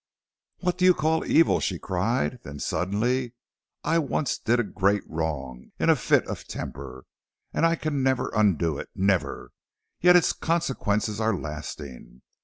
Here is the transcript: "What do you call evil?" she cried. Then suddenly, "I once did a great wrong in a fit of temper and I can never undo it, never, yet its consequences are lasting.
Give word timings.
"What 0.61 0.79
do 0.79 0.85
you 0.85 0.95
call 0.95 1.23
evil?" 1.25 1.59
she 1.59 1.77
cried. 1.77 2.39
Then 2.41 2.57
suddenly, 2.57 3.33
"I 3.83 3.99
once 3.99 4.39
did 4.39 4.59
a 4.59 4.63
great 4.63 5.03
wrong 5.07 5.73
in 5.77 5.91
a 5.91 5.95
fit 5.95 6.25
of 6.25 6.47
temper 6.47 7.05
and 7.53 7.67
I 7.67 7.75
can 7.75 8.01
never 8.01 8.31
undo 8.35 8.79
it, 8.79 8.89
never, 8.95 9.51
yet 9.99 10.15
its 10.15 10.33
consequences 10.33 11.21
are 11.21 11.37
lasting. 11.37 12.23